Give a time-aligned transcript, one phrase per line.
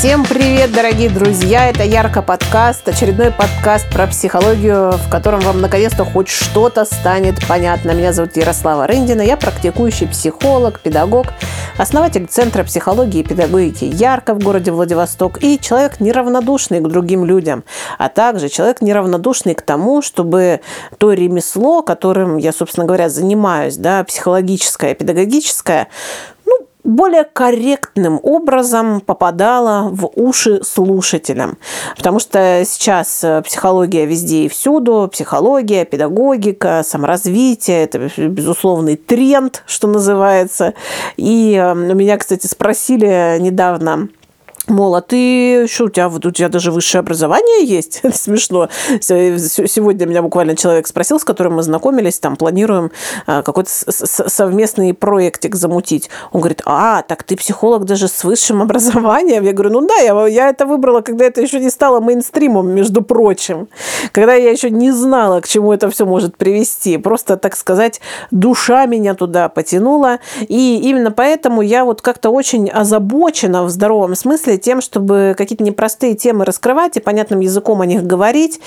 [0.00, 1.68] Всем привет, дорогие друзья!
[1.68, 7.90] Это Ярко подкаст, очередной подкаст про психологию, в котором вам наконец-то хоть что-то станет понятно.
[7.90, 11.26] Меня зовут Ярослава Рындина, я практикующий психолог, педагог,
[11.76, 17.62] основатель Центра психологии и педагогики Ярко в городе Владивосток и человек неравнодушный к другим людям,
[17.98, 20.62] а также человек неравнодушный к тому, чтобы
[20.96, 25.88] то ремесло, которым я, собственно говоря, занимаюсь, да, психологическое, педагогическое,
[26.84, 31.58] более корректным образом попадала в уши слушателям.
[31.96, 39.88] Потому что сейчас э, психология везде и всюду, психология, педагогика, саморазвитие, это безусловный тренд, что
[39.88, 40.74] называется.
[41.16, 44.08] И э, меня, кстати, спросили недавно,
[44.70, 48.02] Мол, а ты, что у тебя, вот у тебя даже высшее образование есть?
[48.14, 48.68] Смешно.
[49.00, 52.92] Сегодня меня буквально человек спросил, с которым мы знакомились, там планируем
[53.26, 56.08] а, какой-то совместный проектик замутить.
[56.30, 59.42] Он говорит, а, так ты психолог даже с высшим образованием?
[59.42, 63.02] Я говорю, ну да, я, я это выбрала, когда это еще не стало мейнстримом, между
[63.02, 63.68] прочим.
[64.12, 66.96] Когда я еще не знала, к чему это все может привести.
[66.96, 70.20] Просто, так сказать, душа меня туда потянула.
[70.46, 76.14] И именно поэтому я вот как-то очень озабочена в здоровом смысле тем, чтобы какие-то непростые
[76.14, 78.60] темы раскрывать и понятным языком о них говорить.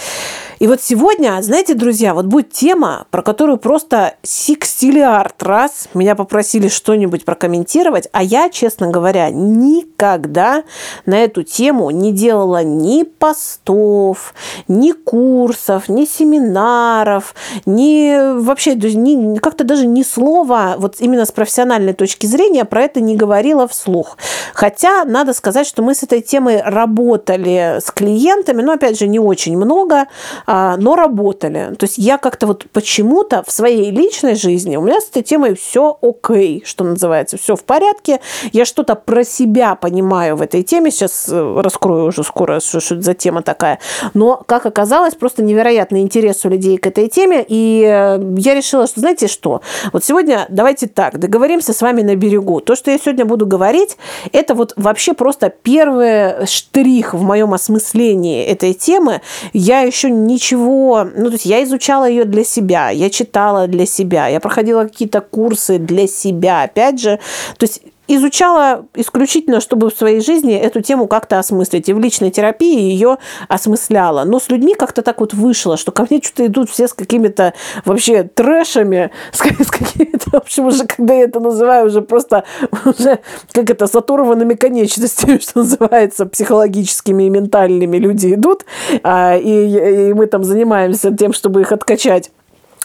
[0.60, 6.68] И вот сегодня, знаете, друзья, вот будет тема, про которую просто сикстиллиард раз меня попросили
[6.68, 10.64] что-нибудь прокомментировать, а я, честно говоря, никогда
[11.06, 14.34] на эту тему не делала ни постов,
[14.68, 17.36] ни курсов, ни семинаров,
[17.66, 23.02] ни вообще ни, как-то даже ни слова вот именно с профессиональной точки зрения про это
[23.02, 24.18] не говорила вслух.
[24.54, 29.18] Хотя надо сказать, что мы с этой темой работали с клиентами, но, опять же, не
[29.18, 30.06] очень много,
[30.46, 31.74] а, но работали.
[31.80, 35.56] То есть я как-то вот почему-то в своей личной жизни у меня с этой темой
[35.56, 38.20] все окей, что называется, все в порядке.
[38.52, 40.92] Я что-то про себя понимаю в этой теме.
[40.92, 43.80] Сейчас э, раскрою уже скоро, что, что это за тема такая.
[44.14, 47.44] Но, как оказалось, просто невероятный интерес у людей к этой теме.
[47.48, 49.62] И э, я решила, что, знаете что,
[49.92, 52.60] вот сегодня давайте так, договоримся с вами на берегу.
[52.60, 53.98] То, что я сегодня буду говорить,
[54.32, 59.22] это вот вообще просто первый штрих в моем осмыслении этой темы.
[59.54, 61.06] Я еще ничего...
[61.16, 65.22] Ну, то есть я изучала ее для себя, я читала для себя, я проходила какие-то
[65.22, 66.64] курсы для себя.
[66.64, 67.20] Опять же,
[67.58, 71.88] то есть изучала исключительно, чтобы в своей жизни эту тему как-то осмыслить.
[71.90, 74.24] И в личной терапии ее осмысляла.
[74.26, 77.54] Но с людьми как-то так вот вышло, что ко мне что-то идут все с какими-то
[77.86, 82.44] вообще трэшами, с, с какими-то, в общем, уже, когда я это называю, уже просто
[82.86, 83.20] уже,
[83.52, 88.66] как это, с оторванными конечностями, что называется, психологическими и ментальными люди идут,
[89.04, 92.32] а, и, и мы там занимаемся тем, чтобы их откачать.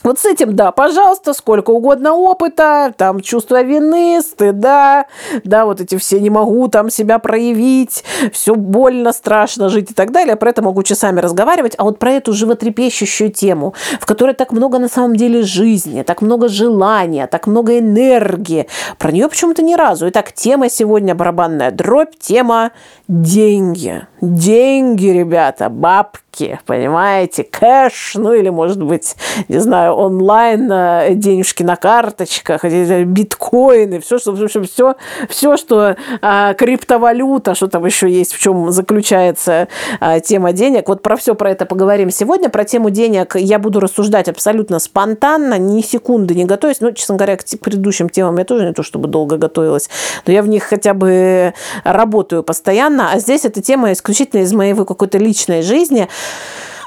[0.03, 5.07] Вот с этим, да, пожалуйста, сколько угодно опыта, там чувство вины, стыда,
[5.45, 10.13] да, вот эти все не могу там себя проявить, все больно, страшно жить и так
[10.13, 10.37] далее.
[10.37, 11.75] Про это могу часами разговаривать.
[11.79, 16.23] А вот про эту животрепещущую тему, в которой так много на самом деле жизни, так
[16.23, 20.09] много желания, так много энергии, про нее почему-то ни разу.
[20.09, 22.71] Итак, тема сегодня барабанная дробь, тема
[23.09, 24.07] деньги.
[24.21, 29.15] Деньги, ребята, бабки, понимаете, кэш, ну или, может быть,
[29.49, 34.97] не знаю, онлайн э, денежки на карточках, биткоины, все, что, в общем, все,
[35.29, 39.69] все, что а, криптовалюта, что там еще есть, в чем заключается
[40.01, 40.89] а, тема денег.
[40.89, 42.49] Вот про все про это поговорим сегодня.
[42.49, 46.81] Про тему денег я буду рассуждать абсолютно спонтанно, ни секунды не готовясь.
[46.81, 49.89] Ну, честно говоря, к предыдущим темам я тоже не то чтобы долго готовилась,
[50.27, 54.75] но я в них хотя бы работаю постоянно, а здесь эта тема исключительно из моей
[54.75, 56.09] какой-то личной жизни.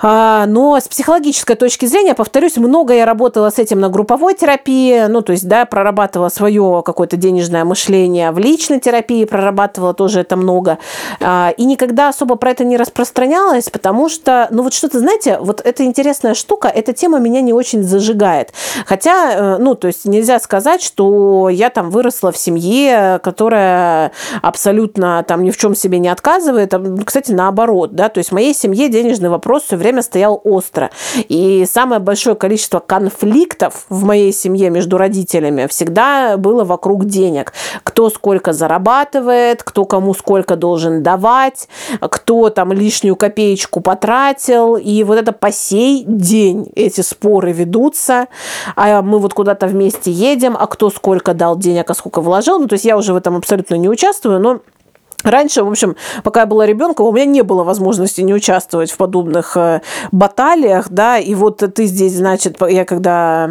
[0.02, 5.06] А, но с психологической точки зрения, повторюсь, много я работала с этим на групповой терапии,
[5.08, 10.36] ну, то есть, да, прорабатывала свое какое-то денежное мышление в личной терапии, прорабатывала тоже это
[10.36, 10.80] много.
[11.20, 15.62] А, и никогда особо про это не распространялась, потому что, ну, вот что-то, знаете, вот
[15.64, 18.54] эта интересная штука, эта тема меня не очень зажигает.
[18.86, 24.12] Хотя, э, ну, то есть нельзя сказать, что я там выросла в семье, которая
[24.42, 26.74] абсолютно там ни в чем себе не отказывает.
[27.06, 30.90] Кстати, наоборот, да, то есть в моей семье денежный вопрос все время время стоял остро.
[31.28, 37.54] И самое большое количество конфликтов в моей семье между родителями всегда было вокруг денег.
[37.84, 41.68] Кто сколько зарабатывает, кто кому сколько должен давать,
[42.00, 44.78] кто там лишнюю копеечку потратил.
[44.78, 48.28] И вот это по сей день эти споры ведутся.
[48.76, 52.60] А мы вот куда-то вместе едем, а кто сколько дал денег, а сколько вложил.
[52.60, 54.62] Ну, то есть я уже в этом абсолютно не участвую, но
[55.24, 58.98] Раньше, в общем, пока я была ребенком, у меня не было возможности не участвовать в
[58.98, 59.82] подобных э,
[60.12, 63.48] баталиях, да, и вот ты здесь, значит, я когда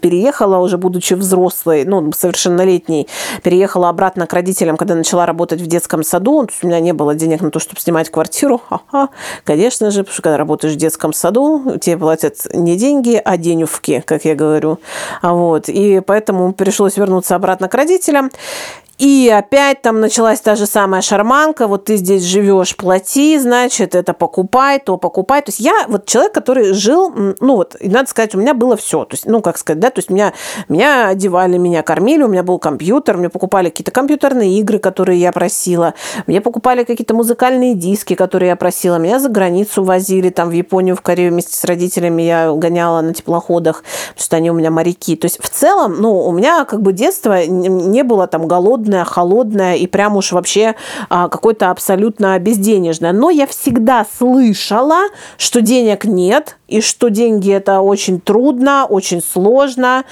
[0.00, 3.08] переехала, уже будучи взрослой, ну, совершеннолетней,
[3.42, 7.40] переехала обратно к родителям, когда начала работать в детском саду, у меня не было денег
[7.40, 9.08] на то, чтобы снимать квартиру, ага,
[9.44, 14.02] конечно же, потому что когда работаешь в детском саду, тебе платят не деньги, а денювки,
[14.06, 14.78] как я говорю,
[15.22, 18.30] вот, и поэтому пришлось вернуться обратно к родителям,
[19.02, 24.12] и опять там началась та же самая шарманка, вот ты здесь живешь, плати, значит, это
[24.12, 25.42] покупай, то покупай.
[25.42, 28.76] То есть я вот человек, который жил, ну вот, и надо сказать, у меня было
[28.76, 29.04] все.
[29.04, 30.34] То есть, ну, как сказать, да, то есть меня,
[30.68, 35.32] меня одевали, меня кормили, у меня был компьютер, мне покупали какие-то компьютерные игры, которые я
[35.32, 35.94] просила,
[36.28, 40.94] мне покупали какие-то музыкальные диски, которые я просила, меня за границу возили, там в Японию,
[40.94, 45.16] в Корею вместе с родителями я гоняла на теплоходах, потому что они у меня моряки.
[45.16, 49.04] То есть в целом, ну, у меня как бы детство не было там голодное голодная,
[49.04, 50.74] холодная и прям уж вообще
[51.08, 53.12] а, какой-то абсолютно безденежная.
[53.12, 55.08] Но я всегда слышала,
[55.38, 60.04] что денег нет, и что деньги это очень трудно, очень сложно.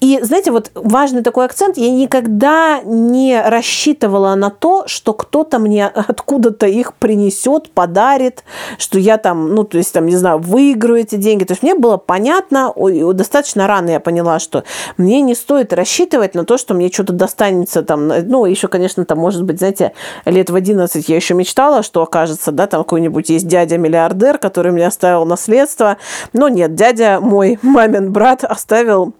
[0.00, 5.86] И, знаете, вот важный такой акцент, я никогда не рассчитывала на то, что кто-то мне
[6.08, 8.44] откуда-то их принесет, подарит,
[8.78, 11.44] что я там, ну, то есть, там, не знаю, выиграю эти деньги.
[11.44, 12.72] То есть мне было понятно,
[13.12, 14.64] достаточно рано я поняла, что
[14.96, 19.18] мне не стоит рассчитывать на то, что мне что-то достанется там, ну, еще, конечно, там,
[19.18, 19.92] может быть, знаете,
[20.24, 24.86] лет в 11 я еще мечтала, что окажется, да, там какой-нибудь есть дядя-миллиардер, который мне
[24.86, 25.98] оставил наследство,
[26.32, 29.14] но нет, дядя мой, мамин брат, оставил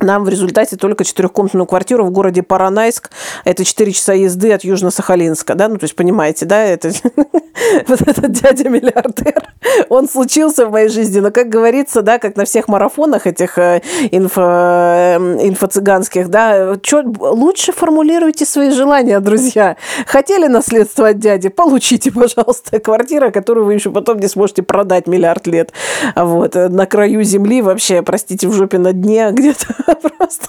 [0.00, 3.10] нам в результате только четырехкомнатную квартиру в городе Паранайск.
[3.44, 6.90] Это 4 часа езды от Южно-Сахалинска, да, ну, то есть, понимаете, да, это
[7.86, 9.42] вот этот дядя-миллиардер,
[9.88, 13.82] он случился в моей жизни, но, как говорится, да, как на всех марафонах этих э,
[14.10, 19.76] инфо, э, инфо-цыганских, да, чё, лучше формулируйте свои желания, друзья.
[20.06, 21.48] Хотели наследство от дяди?
[21.48, 25.72] Получите, пожалуйста, квартира, которую вы еще потом не сможете продать миллиард лет.
[26.16, 29.83] Вот, э, на краю земли вообще, простите, в жопе на дне где-то
[30.18, 30.46] Просто.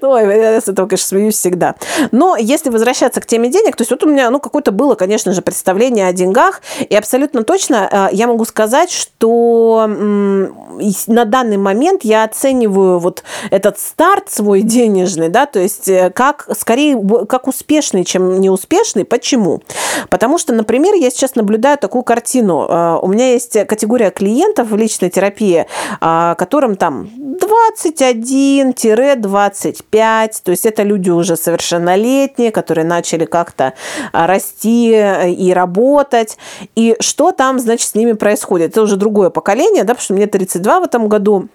[0.00, 1.74] Ну, я с этого, конечно, смеюсь всегда.
[2.12, 5.32] Но если возвращаться к теме денег, то есть вот у меня, ну, какое-то было, конечно
[5.32, 12.04] же, представление о деньгах, и абсолютно точно э, я могу сказать, что на данный момент
[12.04, 18.04] я оцениваю вот этот старт свой денежный, да, то есть э, как, скорее, как успешный,
[18.04, 19.04] чем неуспешный.
[19.04, 19.62] Почему?
[20.08, 22.66] Потому что, например, я сейчас наблюдаю такую картину.
[22.68, 25.66] Э, у меня есть категория клиентов в личной терапии,
[26.00, 33.74] которым там 21 20-25, то есть это люди уже совершеннолетние, которые начали как-то
[34.12, 36.38] а, расти э, и работать.
[36.74, 38.72] И что там, значит, с ними происходит?
[38.72, 41.48] Это уже другое поколение, да, потому что мне 32 в этом году.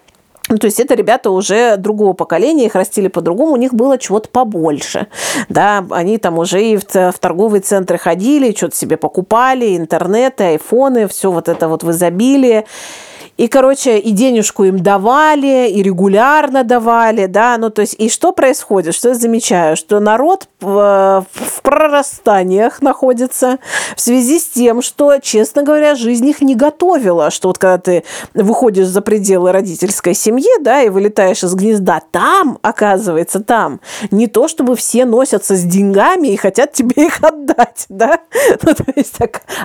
[0.49, 4.27] Ну, то есть это ребята уже другого поколения, их растили по-другому, у них было чего-то
[4.29, 5.07] побольше.
[5.49, 11.07] Да, они там уже и в, в торговые центры ходили, что-то себе покупали, интернеты, айфоны,
[11.07, 12.65] все вот это вот в изобилии.
[13.37, 18.31] И, короче, и денежку им давали, и регулярно давали, да, ну, то есть, и что
[18.31, 21.25] происходит, что я замечаю, что народ в,
[21.63, 23.57] прорастаниях находится
[23.95, 28.03] в связи с тем, что, честно говоря, жизнь их не готовила, что вот когда ты
[28.33, 33.79] выходишь за пределы родительской семьи, да, и вылетаешь из гнезда, там, оказывается, там,
[34.11, 38.19] не то, чтобы все носятся с деньгами и хотят тебе их отдать, да,
[38.63, 39.15] ну, то есть,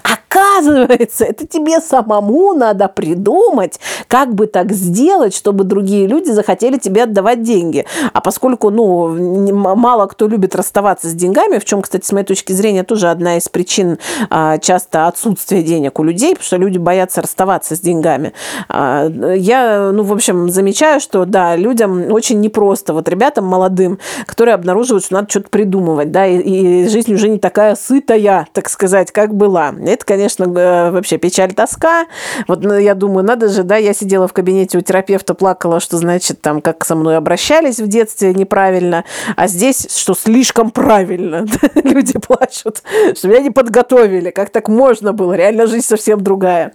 [0.02, 6.76] оказывается, это тебе самому надо придумать, думать, как бы так сделать, чтобы другие люди захотели
[6.76, 7.86] тебе отдавать деньги.
[8.12, 12.52] А поскольку, ну, мало кто любит расставаться с деньгами, в чем, кстати, с моей точки
[12.52, 17.22] зрения, тоже одна из причин а, часто отсутствия денег у людей, потому что люди боятся
[17.22, 18.32] расставаться с деньгами.
[18.68, 24.54] А, я, ну, в общем, замечаю, что, да, людям очень непросто, вот ребятам молодым, которые
[24.54, 29.12] обнаруживают, что надо что-то придумывать, да, и, и жизнь уже не такая сытая, так сказать,
[29.12, 29.74] как была.
[29.86, 32.06] Это, конечно, вообще печаль, тоска.
[32.48, 35.80] Вот ну, я думаю, надо же же, да, я сидела в кабинете у терапевта, плакала,
[35.80, 39.04] что, значит, там, как со мной обращались в детстве неправильно,
[39.36, 41.46] а здесь, что слишком правильно.
[41.74, 42.82] Люди плачут,
[43.14, 46.72] что меня не подготовили, как так можно было, реально жизнь совсем другая.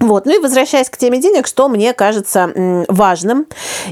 [0.00, 0.26] Вот.
[0.26, 2.52] Ну и возвращаясь к теме денег, что мне кажется
[2.88, 3.46] важным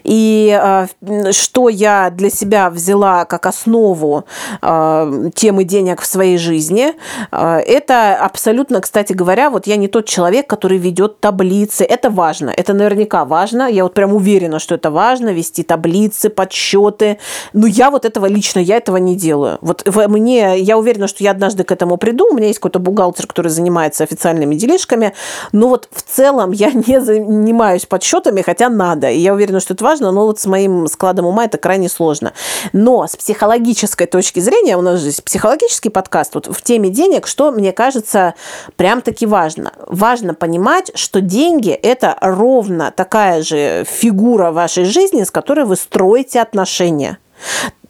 [0.04, 4.24] и э, что я для себя взяла как основу
[4.62, 6.92] э, темы денег в своей жизни,
[7.32, 11.82] э, это абсолютно, кстати говоря, вот я не тот человек, который ведет таблицы.
[11.82, 13.68] Это важно, это наверняка важно.
[13.68, 17.18] Я вот прям уверена, что это важно, вести таблицы, подсчеты.
[17.52, 19.58] Но я вот этого лично, я этого не делаю.
[19.60, 22.28] Вот мне, я уверена, что я однажды к этому приду.
[22.30, 25.12] У меня есть какой-то бухгалтер, который занимается официальными делишками.
[25.50, 29.10] Но вот в целом я не занимаюсь подсчетами, хотя надо.
[29.10, 32.32] И я уверена, что это важно, но вот с моим складом ума это крайне сложно.
[32.72, 37.26] Но с психологической точки зрения, у нас же есть психологический подкаст, вот в теме денег,
[37.26, 38.34] что мне кажется
[38.76, 39.72] прям таки важно.
[39.86, 46.40] Важно понимать, что деньги– это ровно такая же фигура вашей жизни, с которой вы строите
[46.40, 47.18] отношения.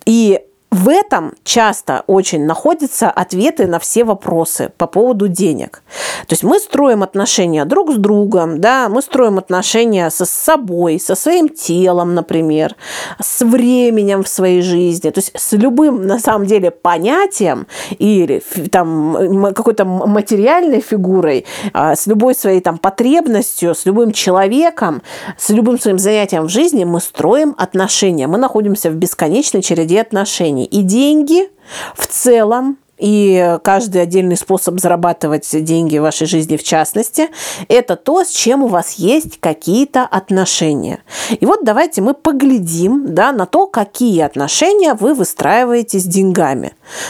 [0.04, 5.82] И в этом часто очень находятся ответы на все вопросы по поводу денег.
[6.26, 11.14] То есть мы строим отношения друг с другом, да, мы строим отношения со собой, со
[11.14, 12.76] своим телом, например,
[13.20, 17.66] с временем в своей жизни, то есть с любым, на самом деле, понятием
[17.98, 25.02] или там какой-то материальной фигурой, а, с любой своей там потребностью, с любым человеком,
[25.38, 28.26] с любым своим занятием в жизни мы строим отношения.
[28.26, 30.65] Мы находимся в бесконечной череде отношений.
[30.66, 31.48] И деньги
[31.94, 37.28] в целом и каждый отдельный способ зарабатывать деньги в вашей жизни в частности,
[37.68, 41.00] это то, с чем у вас есть какие-то отношения.
[41.38, 46.68] И вот давайте мы поглядим да, на то, какие отношения вы выстраиваете с деньгами.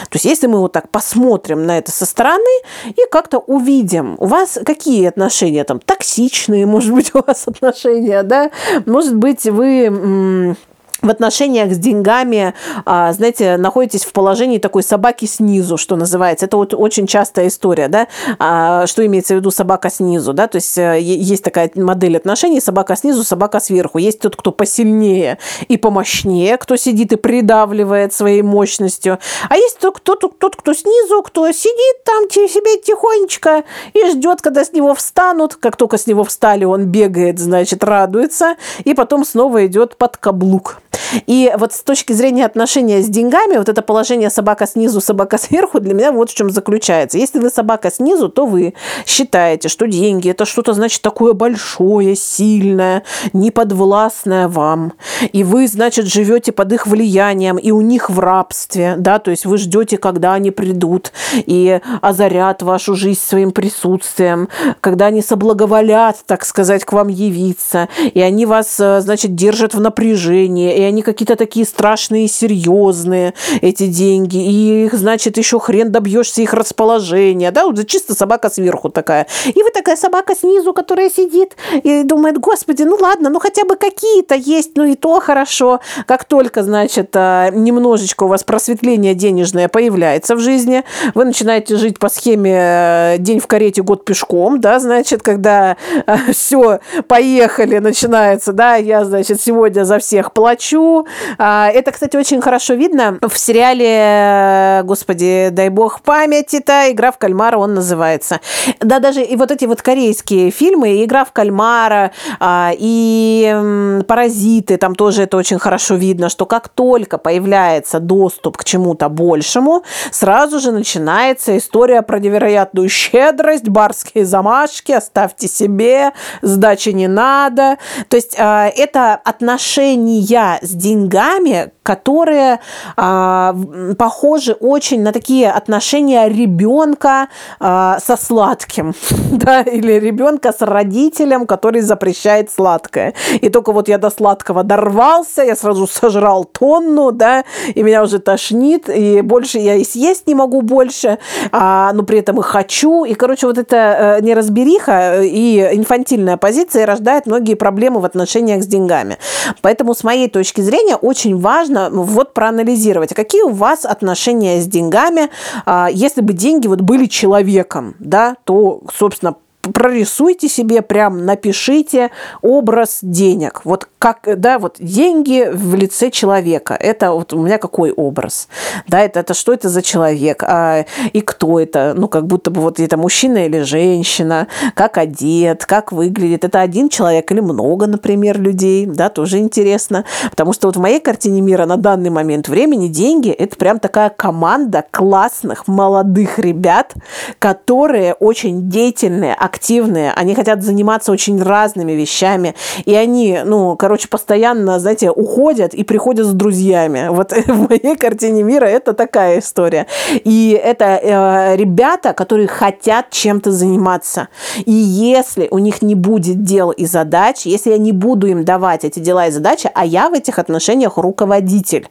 [0.09, 2.43] То есть если мы вот так посмотрим на это со стороны
[2.87, 8.51] и как-то увидим, у вас какие отношения там токсичные, может быть, у вас отношения, да,
[8.87, 10.57] может быть, вы
[11.03, 16.47] в отношениях с деньгами, а, знаете, находитесь в положении такой собаки снизу, что называется.
[16.47, 20.57] Это вот очень частая история, да, а, что имеется в виду собака снизу, да, то
[20.57, 23.99] есть э, есть такая модель отношений, собака снизу, собака сверху.
[23.99, 25.39] Есть тот, кто посильнее
[25.69, 31.23] и помощнее, кто сидит и придавливает своей мощностью, а есть тот, кто, тот, кто снизу,
[31.23, 35.57] кто сидит там себе тихонечко и ждет, когда с него встанут.
[35.57, 40.81] Как только с него встали, он бегает, значит, радуется, и потом снова идет под каблук.
[41.27, 45.81] И вот с точки зрения отношения с деньгами, вот это положение собака снизу, собака сверху,
[45.81, 47.19] для меня вот в чем заключается.
[47.19, 48.75] Если вы собака снизу, то вы
[49.07, 54.93] считаете, что деньги это что-то, значит, такое большое, сильное, неподвластное вам.
[55.33, 59.47] И вы, значит, живете под их влиянием, и у них в рабстве, да, то есть
[59.47, 64.49] вы ждете, когда они придут и озарят вашу жизнь своим присутствием,
[64.81, 69.81] когда они соблаговолят, так сказать, к вам явиться, и они вас, э, значит, держат в
[69.81, 76.43] напряжении, и они какие-то такие страшные, серьезные, эти деньги, и их, значит, еще хрен добьешься
[76.43, 79.27] их расположения, да, вот чисто собака сверху такая.
[79.47, 83.77] И вы такая собака снизу, которая сидит и думает, господи, ну ладно, ну хотя бы
[83.77, 85.81] какие-то есть, ну и то хорошо.
[86.07, 91.99] Как только, значит, а, немножечко у вас просветление денежное появляется в жизни, вы начинаете жить
[91.99, 95.77] по схеме э, день в карете, год пешком, да, значит, когда
[96.07, 101.07] э, все, поехали, начинается, да, я, значит, сегодня за всех плачу, хочу.
[101.39, 107.59] А, это, кстати, очень хорошо видно в сериале, господи, дай бог памяти-то, «Игра в кальмара»
[107.59, 108.41] он называется.
[108.81, 114.95] Да, даже и вот эти вот корейские фильмы, «Игра в кальмара», а, и «Паразиты», там
[114.95, 120.73] тоже это очень хорошо видно, что как только появляется доступ к чему-то большему, сразу же
[120.73, 127.79] начинается история про невероятную щедрость, барские замашки, оставьте себе, сдачи не надо.
[128.09, 130.27] То есть а, это отношения
[130.67, 132.59] с деньгами, которые
[132.97, 133.55] а,
[133.97, 137.29] похожи очень на такие отношения ребенка
[137.61, 138.93] а, со сладким,
[139.31, 143.15] да, или ребенка с родителем, который запрещает сладкое.
[143.41, 148.19] И только вот я до сладкого дорвался, я сразу сожрал тонну, да, и меня уже
[148.19, 151.19] тошнит, и больше я и съесть не могу больше,
[151.53, 153.05] а, но при этом и хочу.
[153.05, 153.77] И, короче, вот эта
[154.19, 159.19] э, неразбериха и инфантильная позиция рождает многие проблемы в отношениях с деньгами.
[159.63, 164.67] Поэтому, с моей точки зрения, очень важно нужно вот проанализировать, какие у вас отношения с
[164.67, 165.31] деньгами.
[165.65, 169.37] А, если бы деньги вот были человеком, да, то, собственно,
[169.73, 172.11] прорисуйте себе, прям напишите
[172.43, 173.63] образ денег.
[173.65, 176.75] Вот как, да, вот деньги в лице человека.
[176.75, 178.49] Это вот у меня какой образ?
[178.87, 180.43] Да, это, это что это за человек?
[180.45, 181.95] А, и кто это?
[181.97, 186.45] Ну, как будто бы вот это мужчина или женщина, как одет, как выглядит.
[186.45, 190.05] Это один человек или много, например, людей, да, тоже интересно.
[190.31, 194.11] Потому что вот в моей картине мира на данный момент времени деньги– это прям такая
[194.11, 196.95] команда классных молодых ребят,
[197.39, 204.07] которые очень деятельные, активные активные, они хотят заниматься очень разными вещами, и они, ну, короче,
[204.09, 207.09] постоянно, знаете, уходят и приходят с друзьями.
[207.11, 209.87] Вот в моей картине мира это такая история.
[210.25, 214.29] И это э, ребята, которые хотят чем-то заниматься.
[214.67, 218.85] И если у них не будет дел и задач, если я не буду им давать
[218.85, 221.89] эти дела и задачи, а я в этих отношениях руководитель.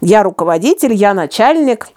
[0.00, 1.88] Я руководитель, я начальник–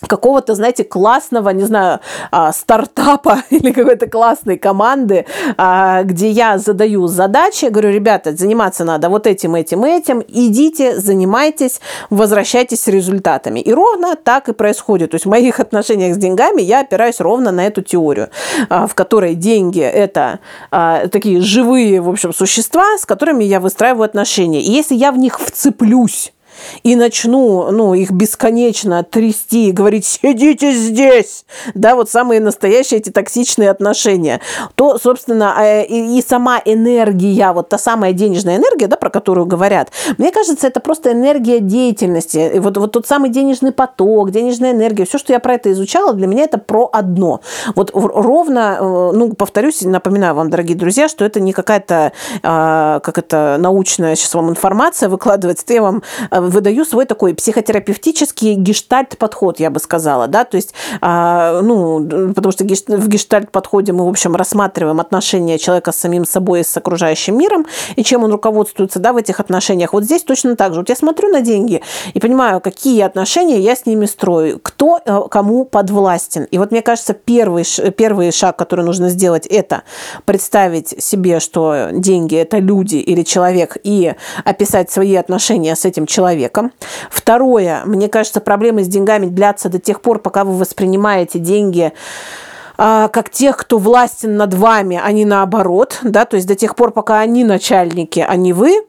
[0.00, 2.00] какого-то, знаете, классного, не знаю,
[2.30, 5.26] а, стартапа или какой-то классной команды,
[5.56, 11.80] а, где я задаю задачи, говорю, ребята, заниматься надо вот этим, этим, этим, идите, занимайтесь,
[12.10, 13.60] возвращайтесь с результатами.
[13.60, 15.10] И ровно так и происходит.
[15.10, 18.28] То есть в моих отношениях с деньгами я опираюсь ровно на эту теорию,
[18.68, 20.38] а, в которой деньги– это
[20.70, 24.60] такие живые, в общем, существа, с которыми я выстраиваю отношения.
[24.60, 26.32] И если я в них вцеплюсь,
[26.82, 31.44] и начну ну, их бесконечно трясти и говорить «сидите здесь»,
[31.74, 34.40] да, вот самые настоящие эти токсичные отношения,
[34.74, 39.46] то, собственно, э, и, и сама энергия, вот та самая денежная энергия, да, про которую
[39.46, 42.52] говорят, мне кажется, это просто энергия деятельности.
[42.54, 46.12] И вот, вот тот самый денежный поток, денежная энергия, все, что я про это изучала,
[46.12, 47.40] для меня это про одно.
[47.74, 53.18] Вот ровно, э, ну, повторюсь, напоминаю вам, дорогие друзья, что это не какая-то, а, как
[53.18, 59.60] это, научная сейчас вам информация выкладывается, это я вам э, выдаю свой такой психотерапевтический гештальт-подход,
[59.60, 64.34] я бы сказала, да, то есть, а, ну, потому что в гештальт-подходе мы, в общем,
[64.34, 69.12] рассматриваем отношения человека с самим собой и с окружающим миром, и чем он руководствуется, да,
[69.12, 69.92] в этих отношениях.
[69.92, 70.80] Вот здесь точно так же.
[70.80, 71.82] Вот я смотрю на деньги
[72.14, 76.44] и понимаю, какие отношения я с ними строю, кто э, кому подвластен.
[76.44, 77.64] И вот мне кажется, первый,
[77.96, 79.82] первый шаг, который нужно сделать, это
[80.24, 86.35] представить себе, что деньги– это люди или человек, и описать свои отношения с этим человеком,
[86.36, 86.72] человеком.
[87.10, 91.92] Второе, мне кажется, проблемы с деньгами длятся до тех пор, пока вы воспринимаете деньги
[92.78, 96.76] а, как тех, кто властен над вами, а не наоборот, да, то есть до тех
[96.76, 98.84] пор, пока они начальники, а не вы,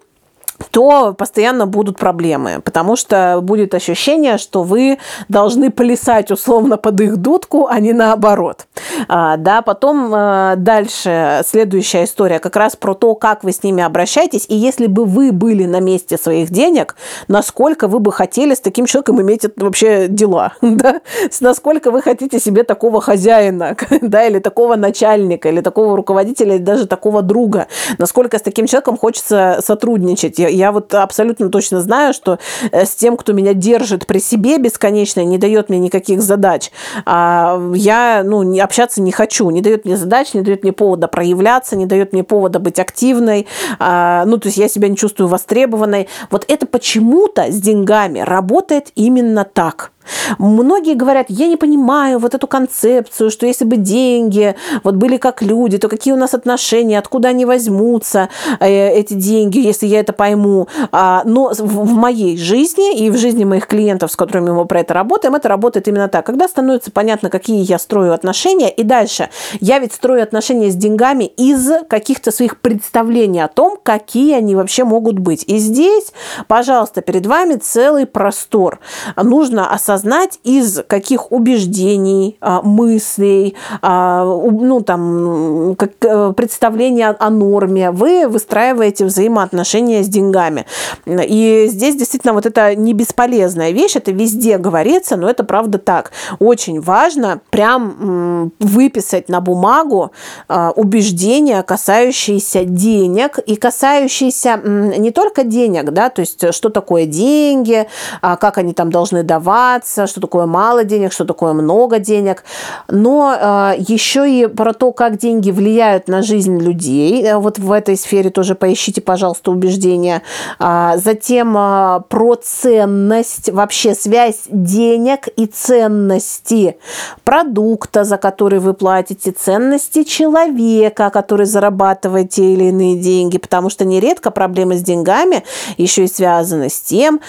[0.71, 4.97] то постоянно будут проблемы, потому что будет ощущение, что вы
[5.29, 8.66] должны плясать условно под их дудку, а не наоборот.
[9.07, 13.83] А, да, потом а, дальше следующая история как раз про то, как вы с ними
[13.83, 16.95] обращаетесь, и если бы вы были на месте своих денег,
[17.27, 21.01] насколько вы бы хотели с таким человеком иметь вообще дела, да?
[21.39, 26.87] насколько вы хотите себе такого хозяина, да, или такого начальника, или такого руководителя, или даже
[26.87, 27.67] такого друга,
[27.97, 30.39] насколько с таким человеком хочется сотрудничать?
[30.39, 32.39] Я вот абсолютно точно знаю, что
[32.71, 36.71] э, с тем, кто меня держит при себе бесконечно, не дает мне никаких задач,
[37.05, 41.75] а, я ну, общаться не хочу, не дает мне задач, не дает мне повода проявляться,
[41.75, 43.47] не дает мне повода быть активной,
[43.79, 46.07] а, ну, то есть я себя не чувствую востребованной.
[46.29, 49.91] Вот это почему-то с деньгами работает именно так.
[50.37, 55.41] Многие говорят, я не понимаю вот эту концепцию, что если бы деньги вот были как
[55.41, 60.13] люди, то какие у нас отношения, откуда они возьмутся, э, эти деньги, если я это
[60.13, 60.67] пойму.
[60.91, 64.93] А, но в моей жизни и в жизни моих клиентов, с которыми мы про это
[64.93, 66.25] работаем, это работает именно так.
[66.25, 71.25] Когда становится понятно, какие я строю отношения, и дальше я ведь строю отношения с деньгами
[71.25, 75.43] из каких-то своих представлений о том, какие они вообще могут быть.
[75.47, 76.13] И здесь,
[76.47, 78.79] пожалуйста, перед вами целый простор.
[79.15, 87.91] Нужно осознать осознать, из каких убеждений, а, мыслей, а, ну, там, э, представления о норме
[87.91, 90.65] вы выстраиваете взаимоотношения с деньгами.
[91.05, 96.11] И здесь действительно вот это не бесполезная вещь, это везде говорится, но это правда так.
[96.39, 100.11] Очень важно прям выписать на бумагу
[100.47, 107.87] а, убеждения, касающиеся денег и касающиеся не только денег, да, то есть что такое деньги,
[108.21, 112.43] как они там должны даваться, разбираться, что такое мало денег, что такое много денег,
[112.87, 117.23] но э, еще и про то, как деньги влияют на жизнь людей.
[117.23, 120.21] Э, вот в этой сфере тоже поищите, пожалуйста, убеждения.
[120.59, 126.77] А, затем э, про ценность, вообще связь денег и ценности
[127.23, 133.85] продукта, за который вы платите, ценности человека, который зарабатывает те или иные деньги, потому что
[133.85, 135.43] нередко проблемы с деньгами
[135.77, 137.19] еще и связаны с тем,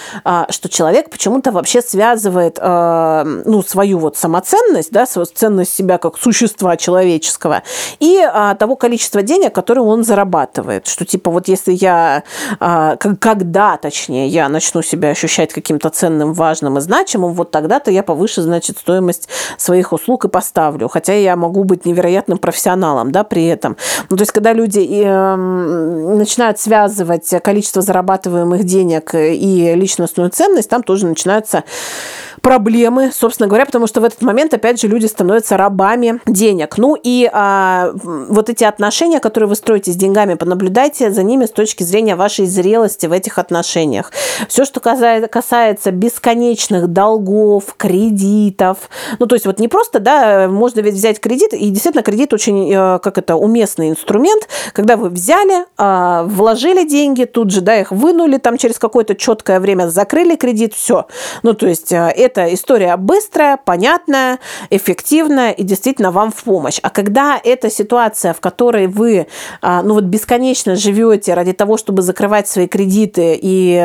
[0.49, 5.97] что человек почему-то вообще связывает делает э, ну, свою вот самоценность, да, свою ценность себя
[5.97, 7.63] как существа человеческого
[7.99, 10.87] и э, того количества денег, которые он зарабатывает.
[10.87, 12.23] Что типа вот если я,
[12.59, 18.03] э, когда точнее, я начну себя ощущать каким-то ценным, важным и значимым, вот тогда-то я
[18.03, 20.87] повыше, значит, стоимость своих услуг и поставлю.
[20.87, 23.77] Хотя я могу быть невероятным профессионалом, да, при этом.
[24.09, 30.83] Ну, то есть, когда люди э, начинают связывать количество зарабатываемых денег и личностную ценность, там
[30.83, 31.63] тоже начинаются
[32.41, 36.77] проблемы, собственно говоря, потому что в этот момент, опять же, люди становятся рабами денег.
[36.77, 41.51] Ну и а, вот эти отношения, которые вы строите с деньгами, понаблюдайте за ними с
[41.51, 44.11] точки зрения вашей зрелости в этих отношениях.
[44.47, 50.95] Все, что касается бесконечных долгов, кредитов, ну то есть вот не просто, да, можно ведь
[50.95, 56.23] взять кредит, и действительно кредит очень, э, как это, уместный инструмент, когда вы взяли, а,
[56.23, 61.07] вложили деньги, тут же, да, их вынули там через какое-то четкое время, закрыли кредит, все.
[61.43, 64.39] Ну то есть это это история быстрая, понятная,
[64.69, 66.79] эффективная и действительно вам в помощь.
[66.83, 69.27] А когда это ситуация, в которой вы
[69.61, 73.77] а, ну вот бесконечно живете ради того, чтобы закрывать свои кредиты и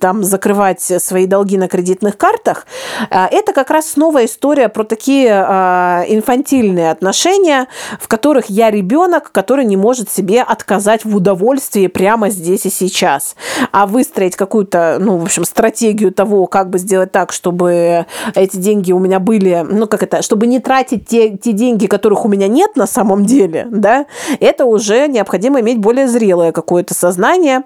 [0.00, 2.66] там закрывать свои долги на кредитных картах,
[3.08, 7.66] а, это как раз снова история про такие а, инфантильные отношения,
[7.98, 13.36] в которых я ребенок, который не может себе отказать в удовольствии прямо здесь и сейчас.
[13.72, 18.92] А выстроить какую-то, ну, в общем, стратегию того, как бы сделать так, чтобы эти деньги
[18.92, 22.48] у меня были, ну, как это, чтобы не тратить те, те деньги, которых у меня
[22.48, 24.06] нет на самом деле, да,
[24.40, 27.62] это уже необходимо иметь более зрелое какое-то сознание,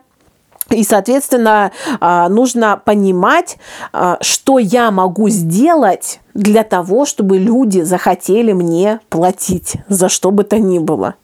[0.70, 3.58] и, соответственно, а, нужно понимать,
[3.92, 10.44] а, что я могу сделать для того, чтобы люди захотели мне платить за что бы
[10.44, 11.14] то ни было.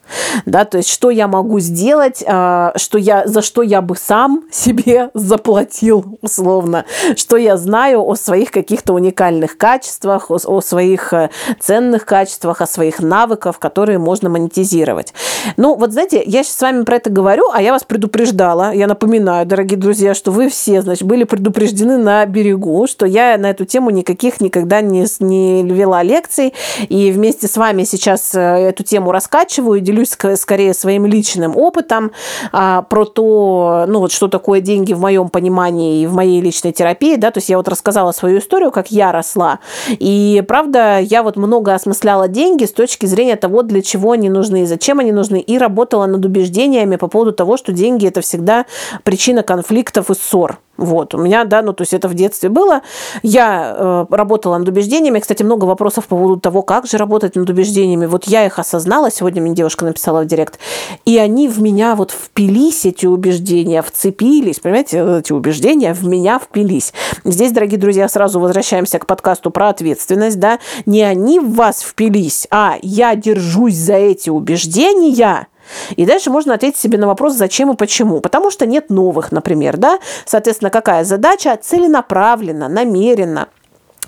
[0.46, 4.44] Да, то есть, что я могу сделать, а, что я, за что я бы сам
[4.50, 6.84] себе заплатил, условно,
[7.16, 12.66] что я знаю о своих каких-то уникальных качествах, о, о своих э, ценных качествах, о
[12.66, 15.14] своих навыках, которые можно монетизировать.
[15.56, 18.86] Ну, вот знаете, я сейчас с вами про это говорю, а я вас предупреждала, я
[18.86, 23.64] напоминаю, дорогие друзья, что вы все, значит, были предупреждены на берегу, что я на эту
[23.64, 26.54] тему никаких никогда не, не вела лекций,
[26.88, 32.12] и вместе с вами сейчас э, эту тему раскачиваю, делюсь скорее своим личным опытом
[32.52, 36.72] а, про то, ну вот что такое деньги в моем понимании и в моей личной
[36.72, 39.58] терапии, да, то есть я вот рассказала свою историю, как я росла,
[39.88, 44.60] и правда, я вот много осмысляла деньги с точки зрения того, для чего они нужны
[44.66, 48.66] зачем они нужны, и работала над убеждениями по поводу того, что деньги это всегда
[49.04, 50.58] причина конфликтов и ссор.
[50.80, 52.80] Вот, у меня, да, ну, то есть это в детстве было.
[53.22, 55.18] Я э, работала над убеждениями.
[55.18, 58.06] Кстати, много вопросов по поводу того, как же работать над убеждениями.
[58.06, 60.58] Вот я их осознала, сегодня мне девушка написала в директ,
[61.04, 66.94] и они в меня вот впились, эти убеждения, вцепились, понимаете, эти убеждения в меня впились.
[67.24, 72.46] Здесь, дорогие друзья, сразу возвращаемся к подкасту про ответственность, да, не они в вас впились,
[72.50, 75.46] а я держусь за эти убеждения,
[75.96, 78.20] и дальше можно ответить себе на вопрос, зачем и почему.
[78.20, 79.98] Потому что нет новых, например, да?
[80.24, 81.58] Соответственно, какая задача?
[81.60, 83.48] Целенаправленно, намеренно–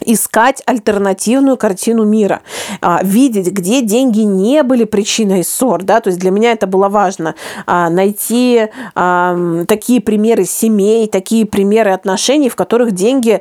[0.05, 2.43] искать альтернативную картину мира,
[2.81, 6.89] а, видеть, где деньги не были причиной ссор, да, то есть для меня это было
[6.89, 7.35] важно,
[7.67, 13.41] а, найти а, такие примеры семей, такие примеры отношений, в которых деньги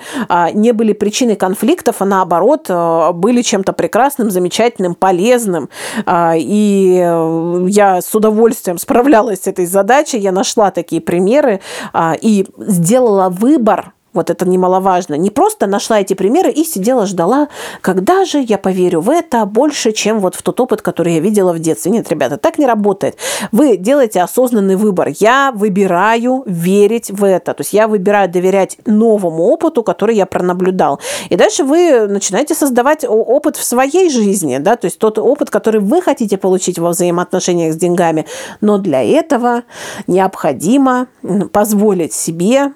[0.53, 2.69] не были причиной конфликтов, а наоборот
[3.15, 5.69] были чем-то прекрасным, замечательным, полезным,
[6.09, 6.95] и
[7.67, 11.61] я с удовольствием справлялась с этой задачей, я нашла такие примеры
[12.21, 15.15] и сделала выбор вот это немаловажно.
[15.15, 17.47] Не просто нашла эти примеры и сидела, ждала,
[17.82, 21.54] когда же я поверю в это больше, чем вот в тот опыт, который я видела
[21.54, 21.91] в детстве.
[21.91, 23.17] Нет, ребята, так не работает.
[23.52, 25.10] Вы делаете осознанный выбор.
[25.19, 27.54] Я выбираю верить в это.
[27.54, 31.00] То есть я выбираю доверять новому опыту, который я пронаблюдал.
[31.30, 35.82] И дальше вы начинаете создавать опыт в своей жизни, да, то есть тот опыт, который
[35.82, 38.26] вы хотите получить во взаимоотношениях с деньгами.
[38.60, 39.63] Но для этого
[40.08, 41.08] необходимо
[41.52, 42.74] позволить себе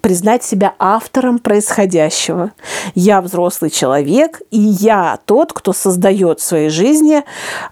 [0.00, 2.52] признать себя себя автором происходящего.
[2.94, 7.22] Я взрослый человек, и я тот, кто создает в своей жизни,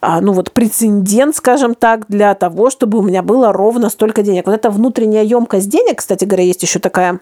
[0.01, 4.47] а, ну вот прецедент, скажем так, для того, чтобы у меня было ровно столько денег.
[4.47, 7.21] Вот эта внутренняя емкость денег, кстати говоря, есть еще такая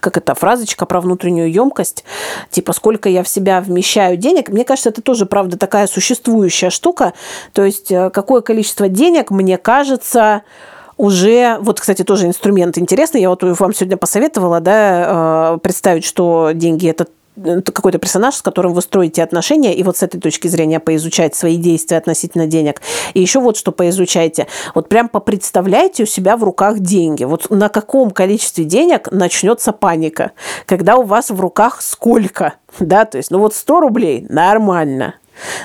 [0.00, 2.04] как это, фразочка про внутреннюю емкость,
[2.50, 4.50] типа сколько я в себя вмещаю денег.
[4.50, 7.14] Мне кажется, это тоже, правда, такая существующая штука.
[7.54, 10.42] То есть э, какое количество денег, мне кажется,
[10.98, 16.50] уже, вот, кстати, тоже инструмент интересный, я вот вам сегодня посоветовала, да, э, представить, что
[16.52, 17.06] деньги– это
[17.62, 21.56] какой-то персонаж, с которым вы строите отношения, и вот с этой точки зрения поизучать свои
[21.56, 22.82] действия относительно денег.
[23.14, 24.48] И еще вот что поизучайте.
[24.74, 27.24] Вот прям попредставляйте у себя в руках деньги.
[27.24, 30.32] Вот на каком количестве денег начнется паника?
[30.66, 32.54] Когда у вас в руках сколько?
[32.80, 35.14] Да, то есть, ну вот 100 рублей– нормально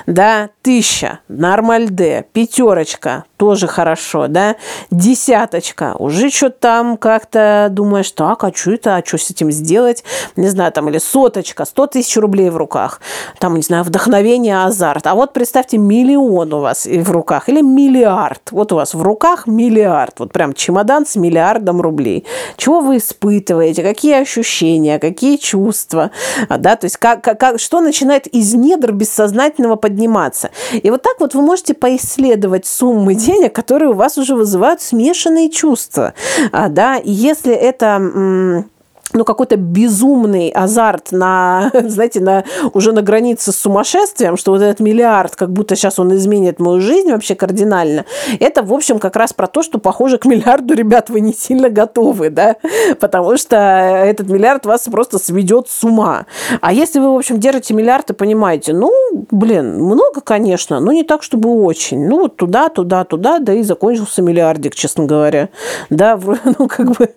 [0.06, 4.56] да, тысяча, нормальде, пятерочка, тоже хорошо, да,
[4.92, 10.04] десяточка, уже что-то там как-то думаешь, так, а что это, а что с этим сделать,
[10.36, 13.02] не знаю, там, или соточка, сто тысяч рублей в руках,
[13.40, 18.52] там, не знаю, вдохновение, азарт, а вот представьте, миллион у вас в руках, или миллиард,
[18.52, 22.26] вот у вас в руках миллиард, вот прям чемодан с миллиардом рублей,
[22.58, 26.12] чего вы испытываете, какие ощущения, какие чувства,
[26.50, 30.52] да, то есть как, как, что начинает из недр бессознательно бессмертного подниматься.
[30.72, 35.50] И вот так вот вы можете поисследовать суммы денег, которые у вас уже вызывают смешанные
[35.50, 36.14] чувства.
[36.52, 38.66] А, да, и если это
[39.14, 44.80] ну, какой-то безумный азарт на, знаете, на, уже на границе с сумасшествием, что вот этот
[44.80, 48.06] миллиард, как будто сейчас он изменит мою жизнь вообще кардинально,
[48.40, 51.70] это, в общем, как раз про то, что, похоже, к миллиарду, ребят, вы не сильно
[51.70, 52.56] готовы, да,
[53.00, 56.26] потому что этот миллиард вас просто сведет с ума.
[56.62, 58.92] А если вы, в общем, держите миллиард и понимаете, ну,
[59.32, 62.08] блин, много, конечно, но не так, чтобы очень.
[62.08, 65.50] Ну, вот туда, туда, туда, да и закончился миллиардик, честно говоря.
[65.90, 66.20] Да,
[66.60, 67.10] ну, как бы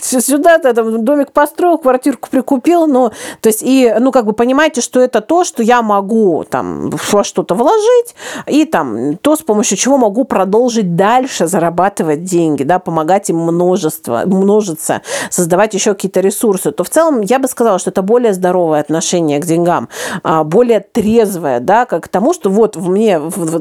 [0.00, 3.10] сюда-то там домик построил, квартирку прикупил, но,
[3.40, 7.24] то есть, и, ну, как бы понимаете, что это то, что я могу там во
[7.24, 8.14] что-то вложить,
[8.46, 14.22] и там то, с помощью чего могу продолжить дальше зарабатывать деньги, да, помогать им множество,
[14.26, 18.80] множиться, создавать еще какие-то ресурсы, то в целом я бы сказала, что это более здоровое
[18.80, 19.88] отношение к деньгам,
[20.22, 23.20] а, более трезвое, да, как к тому, что вот в мне,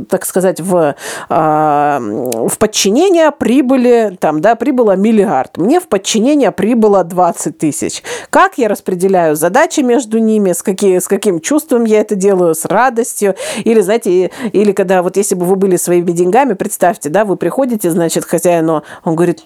[0.10, 0.96] так сказать, в,
[1.30, 8.04] а, в подчинение прибыли, там, да, прибыло миллиард, мне в подчинение прибыло 20 тысяч.
[8.30, 12.66] Как я распределяю задачи между ними, с, какие, с каким чувством я это делаю, с
[12.66, 17.38] радостью, или, знаете, или когда вот если бы вы были своими деньгами, представьте, да, вы
[17.38, 19.44] приходите, значит, хозяину, он говорит,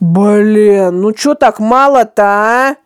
[0.00, 2.76] блин, ну что так мало-то, а?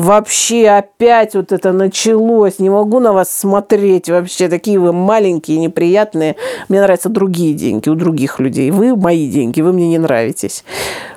[0.00, 2.58] Вообще опять вот это началось.
[2.58, 4.08] Не могу на вас смотреть.
[4.08, 6.36] Вообще такие вы маленькие, неприятные.
[6.70, 8.70] Мне нравятся другие деньги у других людей.
[8.70, 10.64] Вы мои деньги, вы мне не нравитесь.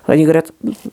[0.05, 0.47] Они говорят,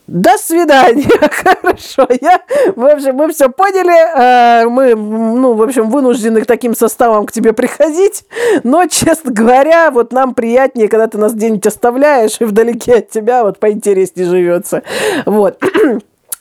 [0.07, 2.07] до свидания, хорошо.
[2.21, 2.41] Я,
[2.77, 4.63] в общем, мы все поняли.
[4.63, 8.25] Э, мы, ну, в общем, вынуждены таким составом к тебе приходить.
[8.63, 13.43] Но, честно говоря, вот нам приятнее, когда ты нас где-нибудь оставляешь, и вдалеке от тебя
[13.43, 14.85] вот поинтереснее живется.
[15.27, 15.59] Вот.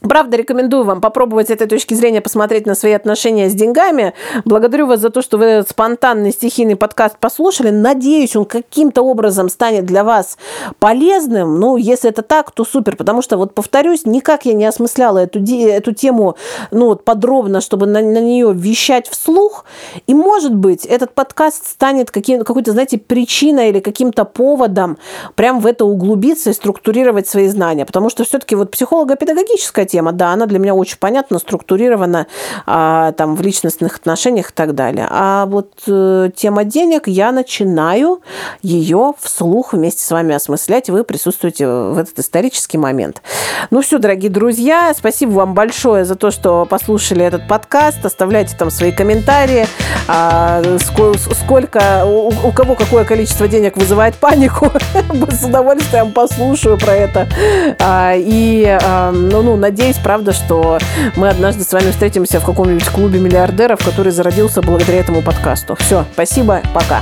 [0.01, 4.13] Правда, рекомендую вам попробовать с этой точки зрения посмотреть на свои отношения с деньгами.
[4.45, 7.69] Благодарю вас за то, что вы этот спонтанный стихийный подкаст послушали.
[7.69, 10.37] Надеюсь, он каким-то образом станет для вас
[10.79, 11.59] полезным.
[11.59, 12.95] Ну, если это так, то супер.
[12.95, 16.37] Потому что, вот повторюсь, никак я не осмысляла эту, эту тему
[16.71, 19.65] ну, вот подробно, чтобы на, на нее вещать вслух.
[20.07, 24.97] И, может быть, этот подкаст станет каким, какой-то, знаете, причиной или каким-то поводом
[25.35, 27.85] прям в это углубиться и структурировать свои знания.
[27.85, 32.27] Потому что все-таки вот психолого-педагогическая тема, да, она для меня очень понятна, структурирована
[32.65, 35.07] а, там в личностных отношениях и так далее.
[35.09, 38.21] А вот э, тема денег, я начинаю
[38.61, 43.21] ее вслух вместе с вами осмыслять, вы присутствуете в этот исторический момент.
[43.71, 48.69] Ну все, дорогие друзья, спасибо вам большое за то, что послушали этот подкаст, оставляйте там
[48.71, 49.65] свои комментарии,
[50.07, 54.71] а, сколько, у, у кого какое количество денег вызывает панику,
[55.31, 57.27] с удовольствием послушаю про это.
[57.79, 60.77] А, и, а, ну, ну, надеюсь, надеюсь, правда, что
[61.15, 65.75] мы однажды с вами встретимся в каком-нибудь клубе миллиардеров, который зародился благодаря этому подкасту.
[65.75, 67.01] Все, спасибо, пока.